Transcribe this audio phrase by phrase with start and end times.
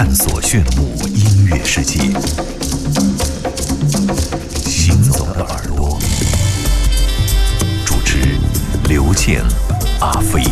[0.00, 1.98] 探索炫目音乐世界。
[4.64, 5.98] 行走的耳朵，
[7.84, 8.38] 主持
[8.88, 9.42] 刘健、
[9.98, 10.44] 阿飞。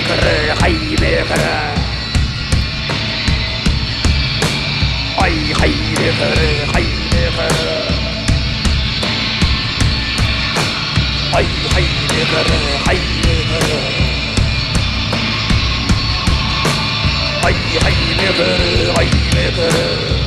[0.00, 1.74] kırı hay be kırı
[5.18, 7.94] Ay hay be kırı hay be kırı
[11.34, 12.98] Ay hay be kırı Ay
[17.82, 20.23] hay be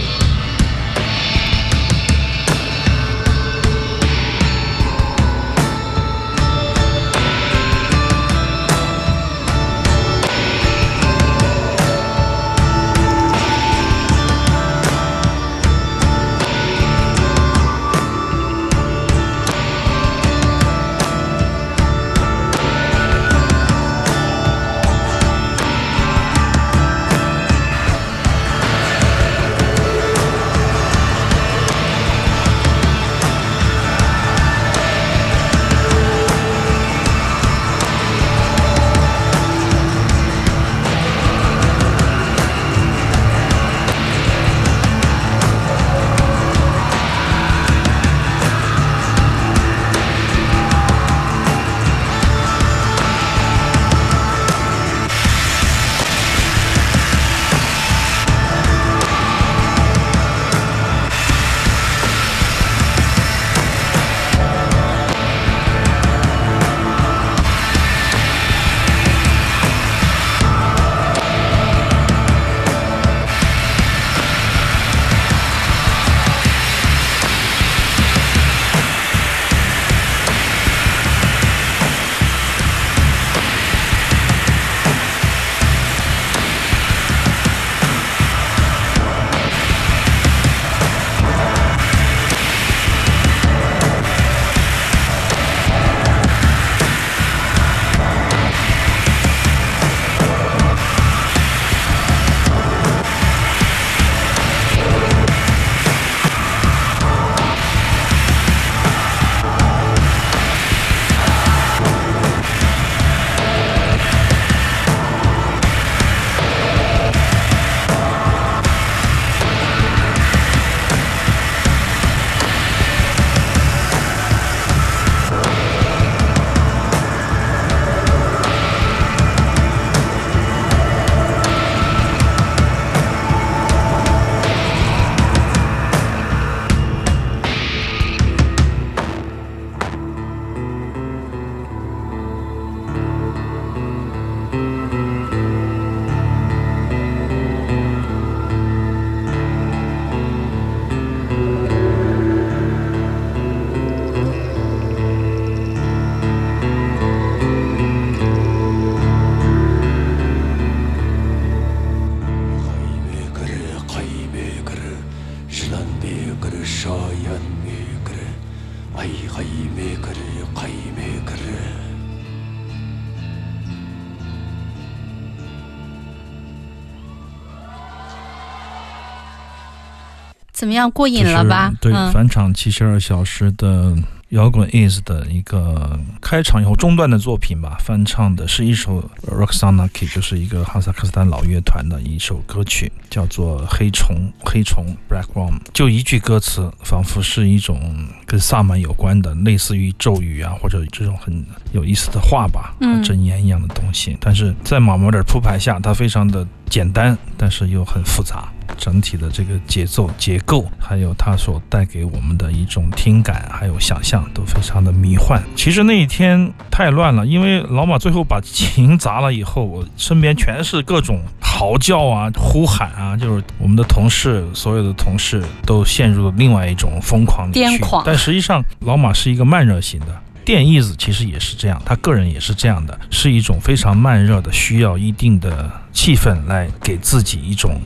[180.78, 181.74] 样，过瘾了吧？
[181.82, 183.96] 对，返场七十二小时的。
[184.32, 194.18] 摇滚 is 的一个开场以后中段的作品吧，翻唱的是一首 Roxanna，就是一个哈萨克斯坦老乐团的一首歌曲，叫做《黑虫》。
[194.46, 197.80] 黑虫 Black Worm，就一句歌词，仿佛是一种
[198.26, 204.18] 跟萨满有关的，类似于咒语啊，或者这种很有意思的话吧，真言一样的东西。
[204.20, 208.50] 但是在马毛的铺排下，它非常的简单，但是又很复杂。
[208.78, 215.42] 整体的这个节奏结构，还有它所带给我们的一种听感，还有想象，都非常的迷幻。
[215.56, 228.04] 其实那一天太乱了，因为老马最后把琴砸了以后，我身边全是各种嚎叫啊、呼喊啊，就是我们的同事，所有的同事都陷入了另外一种疯狂的癫狂。
[228.06, 230.08] 但实际上，老马是一个慢热型的，
[230.48, 237.82] 电意子其实也是这样，他个人也是这样的，是一种非常慢热的，需要一定的气氛来给自己一种。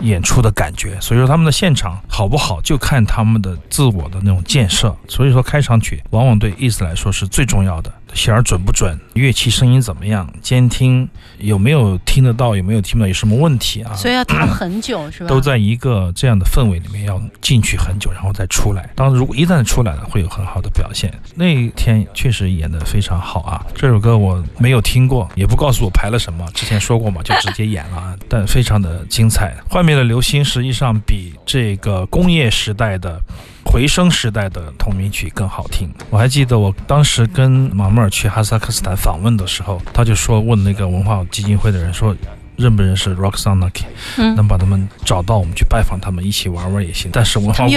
[0.00, 4.92] 演出的感觉，所以说他们的现场好不好，就看他们的自我的那种建设。
[5.06, 7.92] 所以说开场曲往往对意思来说是最重要的。
[8.14, 13.94] 弦儿准不准，乐器声音怎么样，监听有没有听得到，有没有听不到，有什么问题啊？
[13.94, 15.28] 所以要调很久 是吧？
[15.28, 18.90] 都在一个这样的氛围里面，要进去很久，然后再出来。
[18.94, 21.12] 当如果一旦出来了，会有很好的表现。
[21.34, 23.66] 那天确实演得非常好啊！
[23.74, 29.56] 这首歌我没有听过，也不告诉我排了什么，之前说过嘛，就直接演了，但非常的精彩。
[29.68, 33.20] 幻灭的流星实际上比这个工业时代的。
[33.64, 35.90] 回声时代的同名曲更好听。
[36.10, 42.14] 我还记得我当时跟马穆尔去哈萨克斯坦访问的时候，他就说问那个文化基金会的人说，
[42.56, 43.70] 认不认识 Roxanna？
[44.18, 47.10] 嗯，能把他们找到，我们去拜访他们，一起玩玩也行。
[47.12, 47.72] 但是文化部？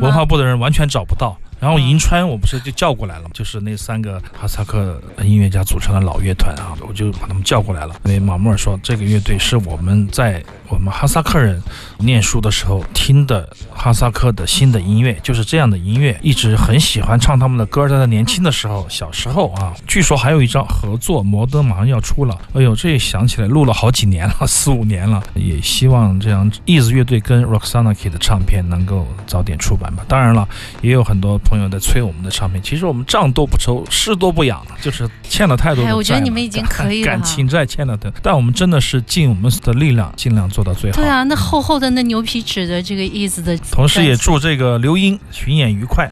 [0.00, 1.36] 文化部的人完全找不到。
[1.62, 3.30] 然后银川我不是就叫过来了吗？
[3.32, 7.94] 就是那三个哈萨克音乐家组成的老乐团啊，我就把他们叫过来了。
[8.04, 11.62] 因为马穆尔说，这个乐队是我们在我们哈萨克人
[11.98, 17.88] 念书的时候听的哈萨克的新的音乐，就是这样的音乐，一直很喜欢唱他们的歌。
[17.88, 22.36] 在他年轻的时候，小时候啊，据说还有一张合作《摩登》马上要出了。
[22.54, 25.22] 哎呦，这想起来录了好几年了，四五年了。
[25.36, 30.04] 也希望这样 e a s 乐队跟 Roxana K 的唱片能够早点出版吧。
[30.08, 30.48] 当然了，
[30.80, 31.38] 也有很多。
[31.52, 35.94] 朋友在催我们的唱片，其实我们账多不愁，事多不养，就是欠了太多的债。
[35.94, 40.96] 我觉得你们已经可以了，感情债欠了的，但我们真的是尽我们的力量，尽量做到最好。
[40.96, 46.10] 对啊，那厚厚的那牛皮纸的这个意思的，同时也祝这个刘英巡演愉快。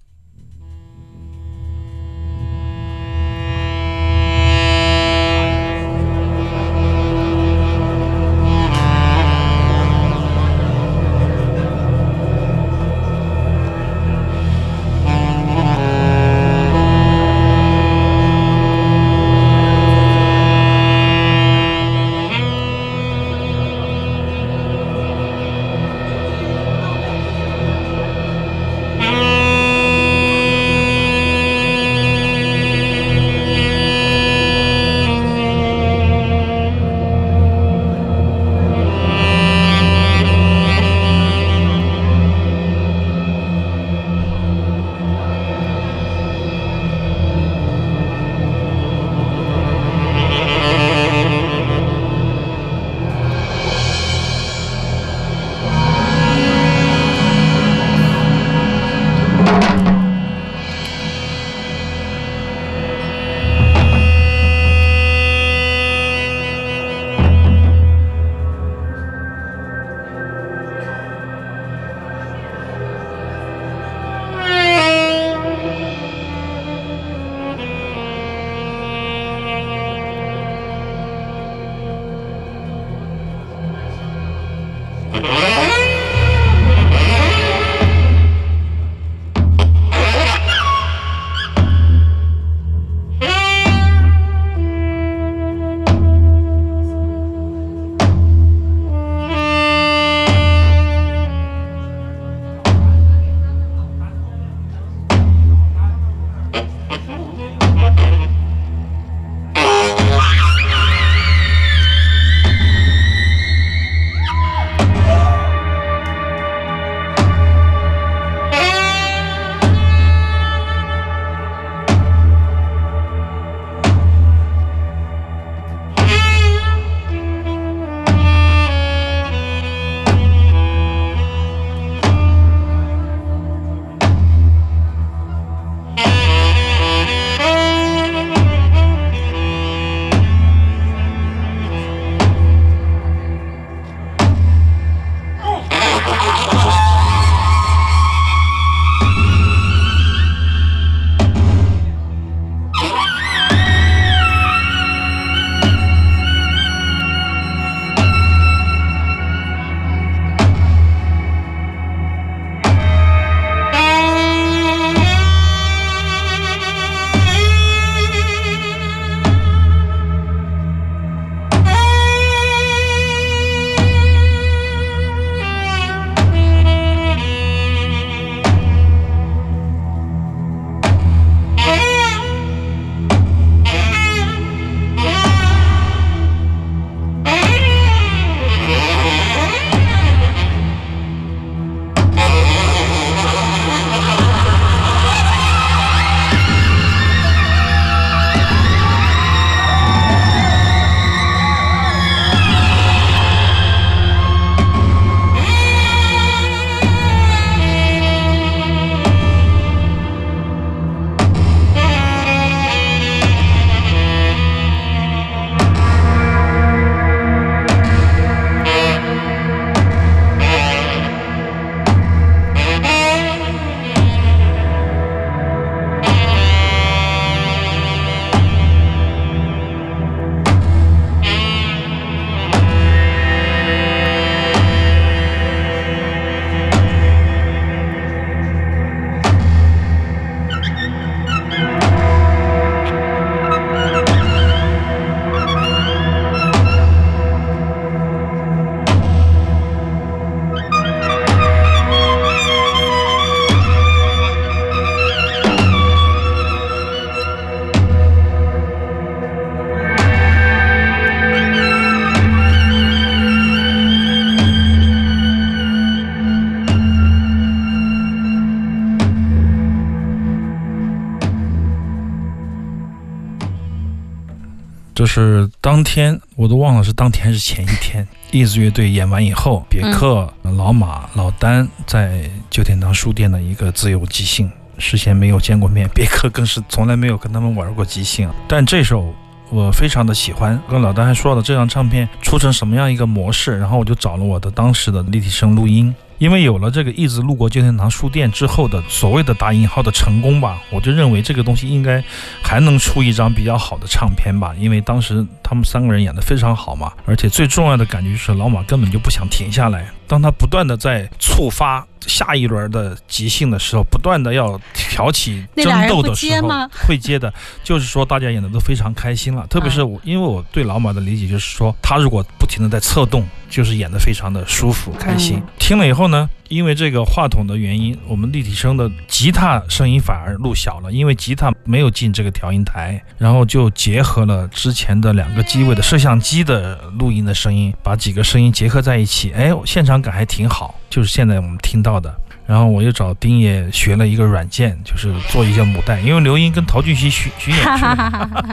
[275.00, 289.14] 就是当天我都忘了是当天还是前一天， Ease 乐队演完以后，别克、老马、老丹在旧天堂书店的一个自由即兴，事先没有见过面，别克更是从来没有跟他们玩过即兴，但这首。
[289.50, 302.02] 我非常的喜欢，跟老丹还说了这张唱片出成什么样一个模式，然后我就找了我的当时的立体声录音，因为有了这个一直路过旧天堂书店之后的所谓的打引号的成功吧，我就认为这个东西应该
[302.40, 311.86] 还能出一张比较好的唱片吧，因为当时他们三个人演得非常好嘛，而且最重要的感觉就是老马根本就不想停下来，当他不断的在触发。
[312.06, 316.48] 下一轮的即兴的时候，不断的要挑起争斗的时候，
[316.88, 319.46] 会接的，就是说大家演的都非常开心了。
[319.48, 325.42] 特别是我，因为我对老马的理解就是说，他如果不停的在策动，就是演的非常的舒服开心。
[325.58, 340.74] 听了以后呢，因为这个话筒的原因，我们立体声的吉他声音反而录小了，因为吉他没有进这个调音台，然后就结合了之前的两个机位的摄像机的录音的声音，把几个声音结合在一起，哎，现场感还挺好。
[340.90, 342.12] 就是现在我们听到的，
[342.44, 348.50] 然后我又找丁爷学了一个软件，就是做一些母带，因为刘英跟陶俊熙巡巡演去了，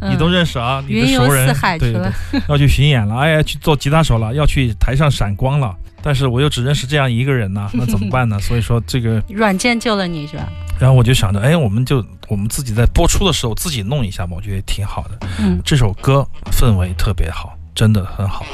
[0.10, 2.12] 你都认识啊，你的熟人，对对，
[2.46, 8.38] 要去巡演了，哎呀，去做吉他手了，要去台上闪光了，但是我又只认识这样一个人呐， 那怎么办呢？
[8.40, 10.48] 所以说这个 软件救了你是吧？
[10.78, 15.26] 然后我就想着，哎，我们就我们自己在播出的时候自己弄一下吧，我觉得挺好的。
[15.38, 17.54] 嗯，这首歌氛围特别好。
[17.74, 18.44] 真的很好，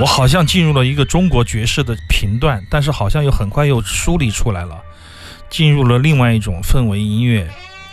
[0.00, 4.80] 我好像进入了一个中国爵士的频段，但是好像又很快又梳理出来了，
[5.50, 7.46] 进入了另外一种氛围音乐，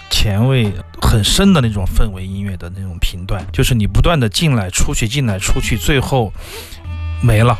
[0.09, 6.31] 前卫很深的那种氛围音乐的那种频段，就是你不断的进来出去，进来出去，最后
[7.21, 7.59] 没了。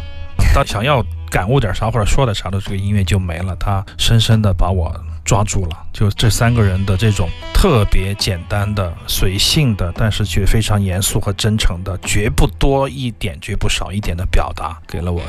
[0.55, 4.93] 当想要感悟点啥或者说点啥的这个音乐就没了，他深深的把我。
[5.25, 15.21] 抓住了，就这三个人的这种特别简单的、随性的，但是却非常严肃和真诚的，绝不多一点，绝不少一点的表达，给了我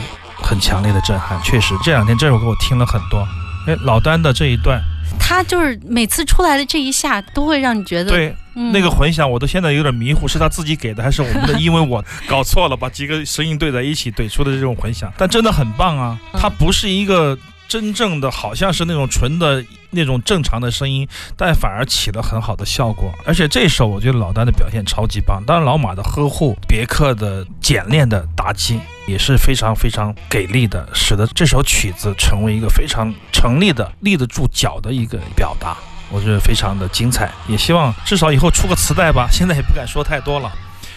[0.43, 1.39] 很强烈的震撼。
[1.43, 3.29] 确实，这两天这首歌我听了很多。
[3.67, 4.83] 哎，老丹的这一段，
[5.19, 8.35] 他就是每次出来的这一下，都会让你觉得对
[8.73, 11.61] 那个混响，我都现在有点迷糊，是他自己给的还是我们的？
[11.61, 16.19] 因为我搞错了，把几个声音对在一起怼出的这种混响，但真的很棒啊！
[16.33, 17.39] 它不是一个。
[17.71, 21.07] 真正的好像是那种纯的那种正常的声音，
[21.37, 23.13] 但反而起了很好的效果。
[23.25, 35.77] 而且这首我觉得老丹的表现超级棒，当然老马的呵护、别克的简练的打击也是非常非常给力的，使得这首曲子成为一个非常成立的、立得住脚的一个表达。
[36.11, 39.29] 我觉得非常的精彩，也希望至少以后出个磁带吧。
[39.31, 40.53] 现在也不敢说太多了。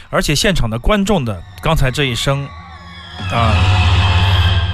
[0.09, 2.47] 而且现场的观众的刚才这一声
[3.31, 3.53] 啊。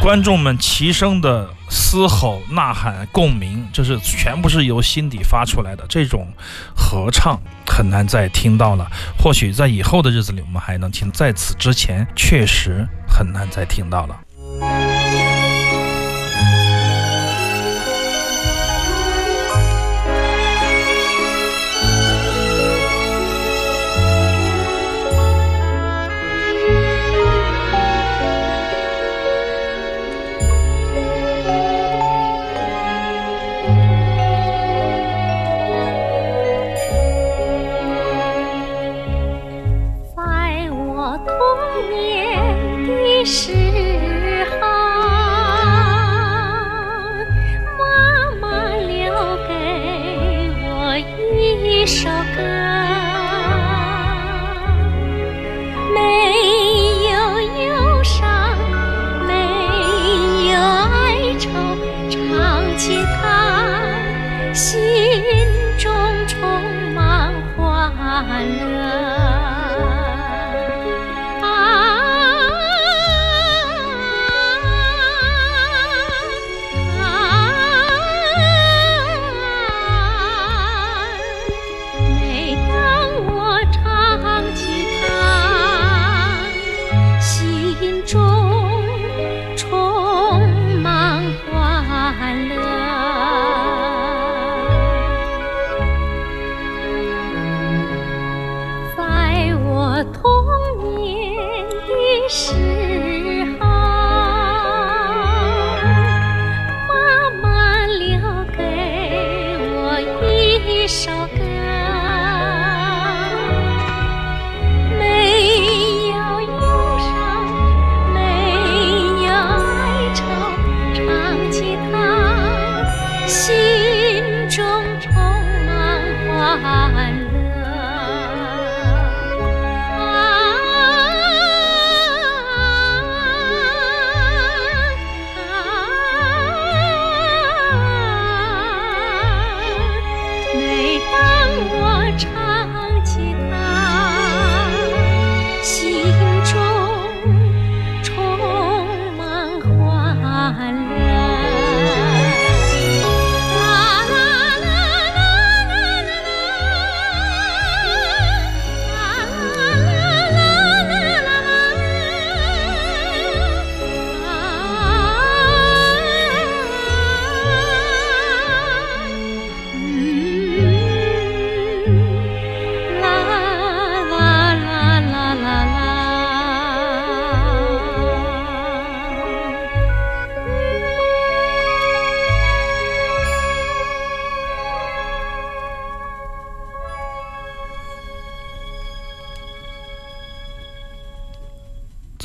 [0.01, 5.85] 观众们齐声的嘶吼、呐喊、共鸣，这是全部是由心底发出来的。
[5.87, 6.27] 这种
[6.75, 8.87] 合唱很难再听到了。
[9.17, 11.11] 或许在以后的日子里，我们还能听。
[11.11, 14.88] 在此之前，确实很难再听到了。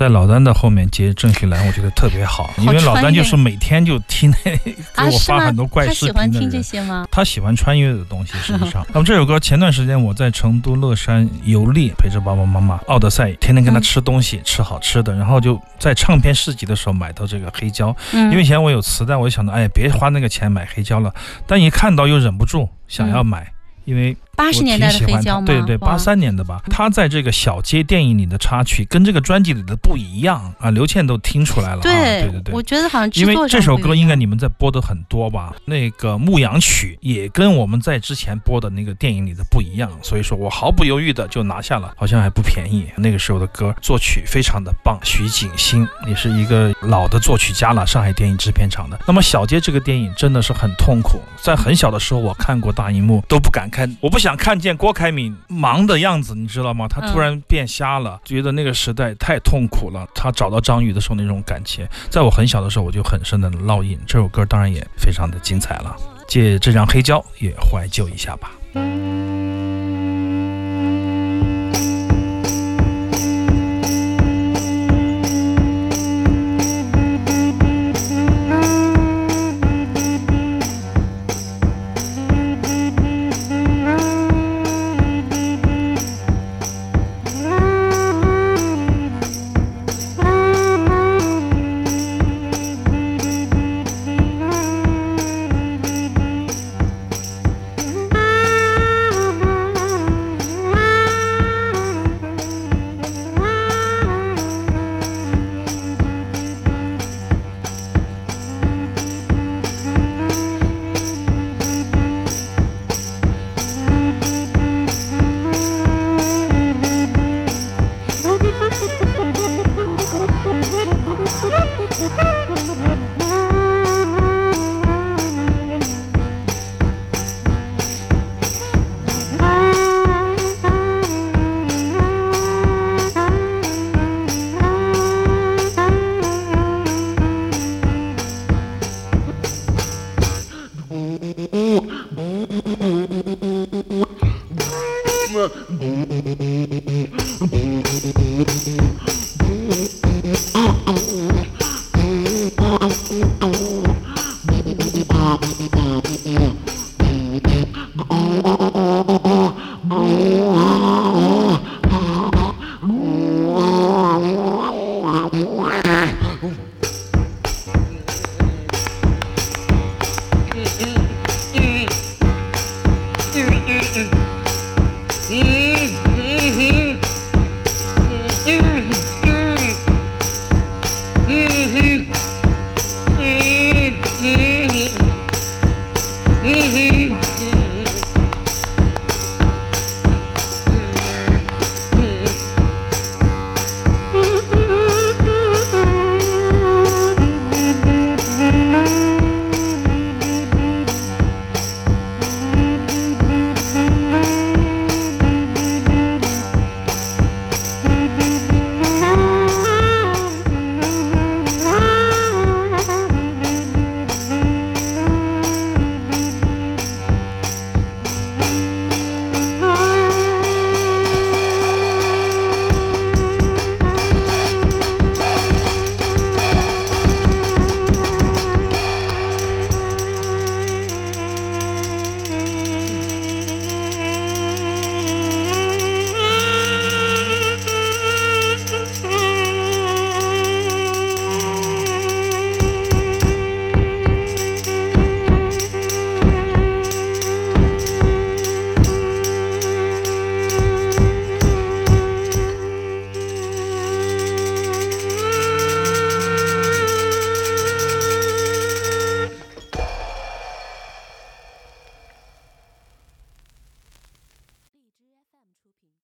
[0.04, 4.76] 在老丹的后面接郑绪岚，我觉得特别好，因为老丹就是每天就听那 给
[5.10, 6.30] 我发很多怪视频的人。
[6.30, 7.08] 他喜欢听这些吗？
[7.10, 8.86] 他喜欢穿越的东西，实际上。
[8.92, 21.10] 那么这首歌前段时间我在成都乐山游历，陪着爸爸妈妈，奥德赛天天跟他吃东西，吃好吃的，然后就在唱片市集的时候买到这个黑胶，因为以前我有磁带，我就想到，哎，别花那个钱买黑胶了，
[21.46, 23.50] 但一看到又忍不住想要买，
[23.86, 24.14] 因为。
[24.36, 25.46] 八十年代的黑胶吗？
[25.46, 26.60] 对对，八三年的吧。
[26.70, 31.80] 他在这个小街电影里的插曲跟这个专辑里的不一样啊，刘倩都听出来了。
[31.80, 35.54] 对对对对，我觉得好像因为这首歌应该你们在播的很多吧？
[35.64, 42.86] 那个牧羊曲也跟我们在之前播的那个电影里的不一样，所以说我毫不犹豫的就拿下了，好像还不便宜。
[42.96, 48.98] 那个时候的歌作曲非常的棒，徐景欣也是一个老的作曲家了，上海电影制片厂的。
[49.06, 55.04] 那么小街这个电影真的是很痛苦，在很小的时候我看过大荧幕都不敢看，我不想看见郭凯。
[55.14, 56.88] 敏忙的样子，你知道吗？
[56.88, 60.08] 他突然变瞎了，觉得那个时代太痛苦了。
[60.14, 63.96] 他找到张宇的时候那种感情，在我很小的时候我就很深的烙印。
[64.06, 65.94] 这首歌当然也非常的精彩了，
[66.26, 68.50] 借这张黑胶也怀旧一下吧。